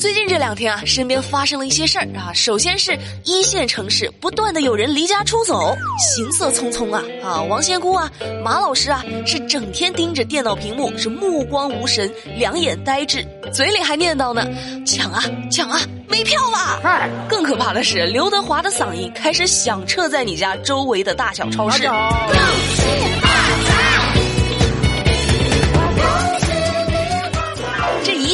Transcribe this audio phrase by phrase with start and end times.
[0.00, 2.32] 最近这两天啊，身边发生了一些事儿啊。
[2.32, 7.42] 首先是一线城市不断的有人离家出走，行色匆匆啊啊！
[7.42, 8.10] 王仙姑啊，
[8.42, 14.42] 马老师啊，是整天盯着电脑屏幕，是目光无神，两眼呆滞，嘴里还念叨呢
[14.88, 15.22] ：“抢啊
[15.52, 15.78] 抢啊，
[16.08, 16.80] 没票了！”
[17.28, 21.86] 更可怕的是，刘德华的嗓音开始响彻在你家周围的大小超市。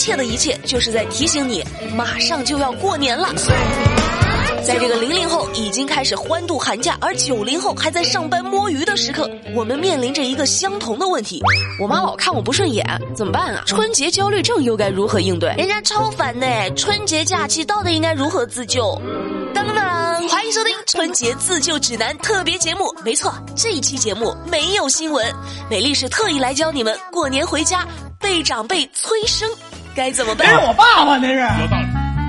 [0.00, 1.62] 一切的一切，就是在提醒你，
[1.94, 3.28] 马上就要过年了。
[4.64, 11.42] 在这个零零后已经开始欢度寒假，而九零后还在上班摸鱼的时刻，我们面临着一个相同的问题：
[11.78, 12.82] 我妈老看我不顺眼，
[13.14, 13.62] 怎么办啊？
[13.66, 15.50] 春节焦虑症又该如何应对？
[15.58, 16.46] 人家超烦呢！
[16.74, 18.98] 春节假期到底应该如何自救？
[19.52, 20.28] 当当当！
[20.30, 22.90] 欢迎收听春节自救指南特别节目。
[23.04, 25.30] 没错，这一期节目没有新闻，
[25.68, 27.86] 美丽是特意来教你们过年回家
[28.18, 29.46] 被长辈催生。
[29.94, 30.46] 该怎么办？
[30.48, 31.86] 那是我爸爸，那是有道理。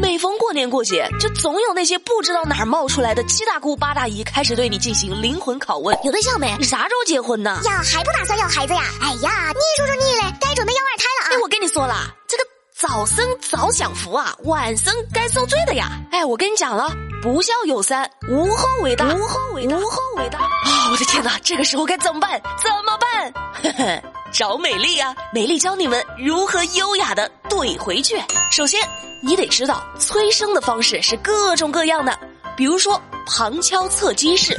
[0.00, 6.56] 每逢过年过节，就总有那些不知道哪儿冒出来的七大姑八大姨开始对你进行灵魂拷问：有对象没？
[6.58, 7.60] 你啥时候结婚呢？
[7.64, 8.82] 呀，还不打算要孩子呀？
[9.00, 11.28] 哎呀，你说说你嘞，该准备要二胎了啊！
[11.36, 11.94] 哎，我跟你说了，
[12.26, 12.42] 这个
[12.74, 15.90] 早生早享福啊，晚生该受罪的呀！
[16.10, 16.90] 哎，我跟你讲了，
[17.22, 20.40] 不孝有三，无后为大，无后为大，无后为大。
[20.40, 22.42] 啊，我的天哪，这个时候该怎么办？
[22.60, 23.32] 怎么办？
[23.62, 24.02] 呵呵。
[24.32, 25.14] 找美丽啊！
[25.30, 28.16] 美丽教你们如何优雅的怼回去。
[28.50, 28.80] 首先，
[29.20, 32.18] 你得知道催生的方式是各种各样的，
[32.56, 34.54] 比如说旁敲侧击式。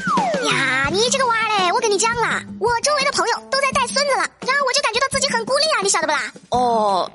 [0.46, 6.20] 呀，你这个娃嘞，我跟你讲啦，我周围的朋友都在带孙子了，然后我就感觉到自己很孤立啊，你晓得不啦？
[6.50, 7.12] 哦，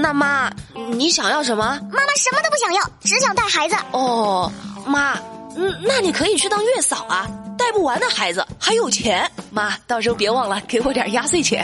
[0.00, 1.78] 那妈，你想要什么？
[1.92, 3.76] 妈妈什么都不想要，只想带孩子。
[3.92, 4.50] 哦，
[4.86, 5.18] 妈，
[5.54, 7.28] 嗯，那你可以去当月嫂啊。
[7.60, 11.62] 带不完的孩子还有钱，妈，到时候别忘了给我点压岁钱。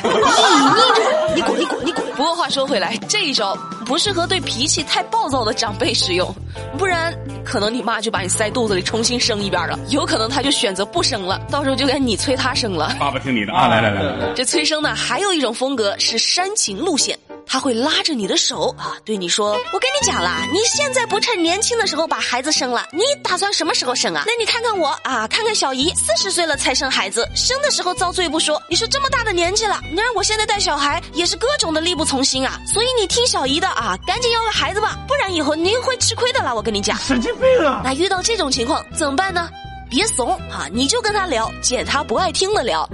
[1.35, 2.05] 你你你滚你滚你滚！
[2.15, 6.31] 不过话说回来，这一招不适合对脾气太暴躁的长辈使用，
[6.77, 9.79] 不然可能你妈就把你塞肚子里重新生一遍了。
[9.89, 12.95] 有可能她就选择不生了，到时候就该你催她生了。
[13.01, 13.67] 爸爸听你的啊！
[13.67, 17.19] 来来来来，这催生呢，还有一种风格是煽情路线。
[17.57, 24.25] 他会拉着你的手啊，对你说：“我跟你讲啦，你现在不趁年轻的时候把孩子生了，你打算什么时候生啊？
[24.27, 32.61] 那你看看我啊，看看小姨，四十岁了才生孩子，生的时候遭罪不说，你说这么大的年纪了，你让我现在带小孩也是各种的力不从心啊。
[32.71, 36.53] 所以你听小姨的啊，赶紧要个孩子吧，不然以后您会吃亏的啦。
[36.53, 37.81] 我跟你讲，神经病啊！
[37.83, 39.49] 那遇到这种情况怎么办呢？
[39.89, 42.87] 别怂啊，你就跟他聊，捡他不爱听的聊。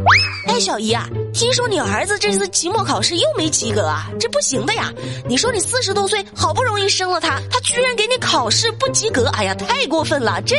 [0.47, 4.09] 哎，小姨啊。”听说你儿子这次期末考试又没及格啊？
[4.21, 4.93] 这不行的呀！
[5.27, 10.41] 你说你四十多岁好不容易生了他，他居然给你考试不及格，哎呀，太过分了！
[10.43, 10.57] 这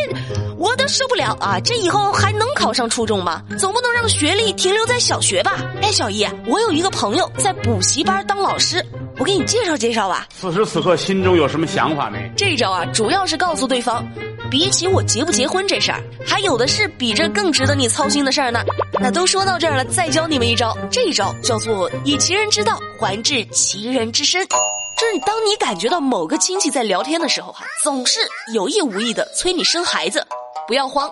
[0.58, 1.60] 我都受不了啊！
[1.60, 3.44] 这以后还能考上初中吗？
[3.58, 5.58] 总不能让学历停留在小学吧？
[5.82, 8.84] 哎，小姨，我有一个朋友在补习班当老师，
[9.20, 10.28] 我给你介绍介绍吧。
[10.36, 12.32] 此时此刻心中有什么想法没？
[12.36, 14.04] 这招啊，主要是告诉对方。
[14.54, 18.64] 比起我结不结婚这事儿，还有的是比这更值得你操心的事儿呢。
[19.02, 24.46] 那都说到这儿了，再教你们一招，这一招叫做以其人之道还治其人之身。
[24.46, 28.20] 就是当你感觉到某个亲戚在聊天的时候，哈，总是
[28.54, 30.24] 有意无意的催你生孩子，
[30.68, 31.12] 不要慌，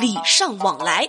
[0.00, 1.06] 礼尚往来。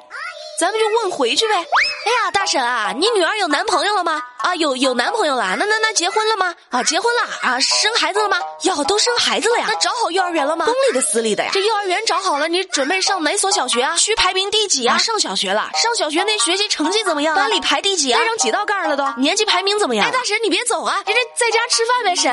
[0.61, 1.55] 咱们就问回去呗。
[1.55, 4.21] 哎呀，大婶啊，你女儿有男朋友了吗？
[4.43, 5.55] 啊，有有男朋友了。
[5.57, 6.53] 那那那结婚了吗？
[6.69, 8.37] 啊，结婚了啊，生孩子了吗？
[8.61, 9.65] 哟，都生孩子了呀。
[9.67, 10.65] 那找好幼儿园了吗？
[10.65, 11.49] 公立的、私立的呀。
[11.51, 13.95] 这幼儿园找好了，你准备上哪所小学啊？
[13.97, 14.99] 区排名第几啊？
[14.99, 17.35] 上小学了，上小学那学习成绩怎么样？
[17.35, 18.19] 班里排第几啊？
[18.19, 19.03] 班上几道杠了都？
[19.19, 20.07] 年级排名怎么样？
[20.07, 22.31] 哎，大婶你别走啊，人家在家吃饭呗，婶。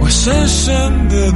[0.00, 1.30] 我深深的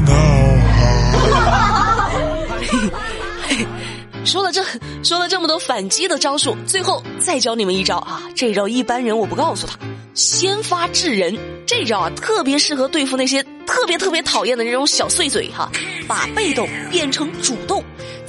[4.27, 4.61] 说了这
[5.05, 8.23] 说了这么多反击的招数，最后再教你们一招啊！
[8.35, 9.79] 这招一般人我不告诉他，
[10.15, 11.39] 先发制人。
[11.65, 15.71] 这招啊，特别适合对付那些特别特别讨厌的那种小碎嘴哈，
[16.09, 17.85] 把被动变成主动。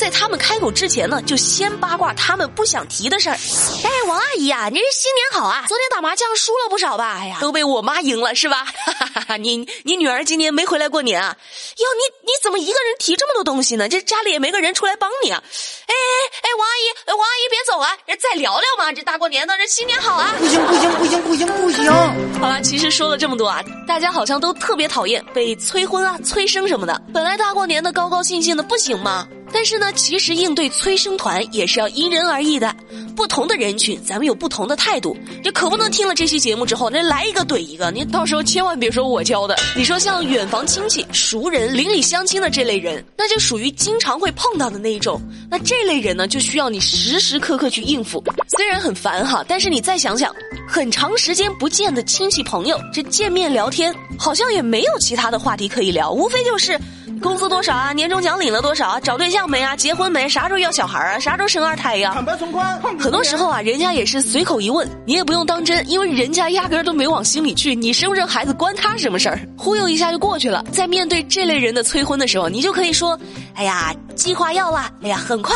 [0.07, 3.35] 在他们开口之前呢，就先八卦他们不想提的事儿。
[3.83, 5.65] 哎，王阿姨啊，您这新年好啊！
[5.67, 7.17] 昨天打麻将输了不少吧？
[7.19, 8.63] 哎呀，都被我妈赢了是吧？
[8.63, 11.35] 哈哈哈哈你你女儿今年没回来过年啊？
[11.75, 13.89] 哟，你你怎么一个人提这么多东西呢？
[13.89, 15.43] 这家里也没个人出来帮你啊？
[15.87, 15.93] 哎
[16.41, 17.91] 哎，王阿姨，王阿姨别走啊！
[18.17, 20.33] 再聊聊嘛，这大过年的，这新年好啊！
[20.39, 22.39] 不行不行不行不行不行！
[22.39, 27.01] 好了，其实说了这么多啊，大家好像都特别讨厌被催婚啊、催生什么的。
[27.13, 29.27] 本来大过年的高高兴兴的不行吗？
[29.57, 32.71] 但是呢，其实应对催生团也是要因人而异的。
[33.15, 39.55] 不同的人群，咱们有不同的态度，你可不能听了这期节目之后，那来一个怼一个，你到时候千万别说我教的。
[39.75, 45.19] 你说像远房亲戚、熟人、邻里乡亲的这类人，那就属于经常会碰到的那一种。
[45.49, 48.23] 那这类人呢，就需要你时时刻刻去应付，
[48.55, 50.31] 虽然很烦哈，但是你再想想，
[50.69, 56.79] 很长时间不见的亲戚朋友，这见面聊天好像也没有其他的话题可以聊，无非就是。
[57.21, 57.93] 工资多少啊？
[57.93, 58.99] 年终奖领了多少啊？
[58.99, 59.75] 找对象没啊？
[59.75, 60.27] 结婚没？
[60.27, 61.19] 啥时候要小孩啊？
[61.19, 62.11] 啥时候生二胎呀？
[62.13, 62.79] 坦白从宽。
[62.99, 67.75] 很多时候啊，人家也是随口一问，你也不用当真，因为人家压根儿都没往心里去。
[67.75, 69.39] 你生不生孩子关他什么事儿？
[69.57, 70.63] 忽悠一下就过去了。
[70.71, 73.17] 在面对这类人的催婚的时候，你就可以说
[73.55, 75.55] ：“哎呀，计划要啦，哎呀，很快。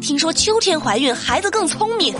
[0.00, 2.14] 听说秋天怀孕，孩子更聪明。”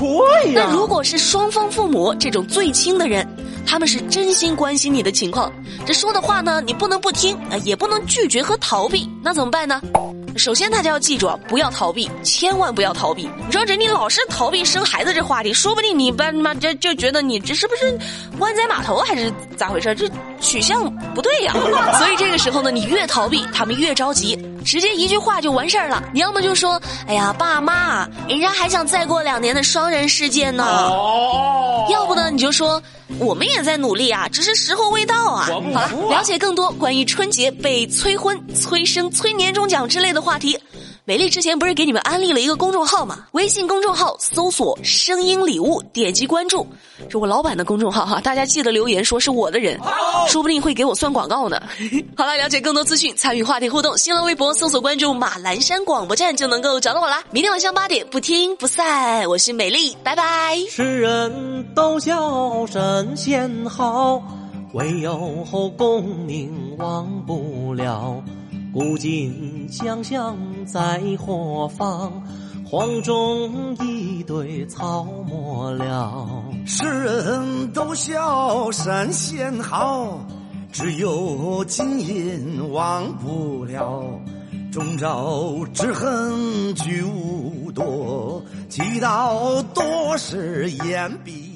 [0.53, 3.27] 那如果是双方父母这种最亲的人。
[3.69, 5.53] 他们是真心关心你的情况，
[5.85, 9.81] 这说的话呢，你不能不听，也不能拒绝和逃避，那怎么办呢？
[10.37, 13.29] 首先，大家要记住啊，不要逃避，千万不要逃避。
[13.47, 17.99] 你说这你老是逃避生孩子这话题，说不定你爸妈就就觉得你这是不是
[18.39, 19.95] 湾仔码头还是咋回事？
[19.95, 20.09] 这
[20.41, 20.85] 取向
[21.15, 21.55] 不对呀。
[21.99, 26.03] 所以这个时候呢，你越逃避，他们越着急，直接一句话就完事儿了。
[26.13, 30.65] 你要么就说，哎呀，爸妈，人家还想再过两年的双人世界呢。
[30.65, 31.87] 哦。
[31.91, 32.83] 要不呢，你就说。
[33.19, 35.47] 我们也在努力啊，只是时候未到啊。
[35.47, 40.59] 好了，了解更多关于春节被催婚、催生、催年终奖之类的话题。
[41.09, 43.27] 美丽之前不是给你们安利了一个公众号吗？
[43.31, 46.67] 微信公众号搜索“声音礼物”，点击关注，
[47.09, 48.21] 是我老板的公众号哈。
[48.21, 49.79] 大家记得留言说是我的人，
[50.27, 51.63] 说不定会给我算广告呢。
[52.19, 57.23] 好了，了解更多资讯，参与话题互动，新浪微博搜索关注马栏山广播站就能够找到我啦。
[57.31, 60.59] 明天晚上八点不听不散，我是美丽，拜拜。
[60.69, 64.21] 世人都笑神仙好，
[64.73, 65.17] 唯有
[65.79, 68.21] 功名忘不了。
[68.77, 70.37] 古今想想
[70.67, 72.13] 在何方？
[72.67, 76.45] 黄忠一堆草没了。
[76.67, 80.21] 世人都笑神仙好，
[80.71, 84.05] 只有金银忘不了。
[84.71, 91.56] 中朝之恨聚无多，祈祷多是言必。